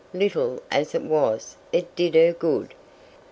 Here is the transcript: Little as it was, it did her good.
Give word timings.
Little 0.15 0.59
as 0.71 0.95
it 0.95 1.03
was, 1.03 1.57
it 1.71 1.95
did 1.95 2.15
her 2.15 2.33
good. 2.33 2.73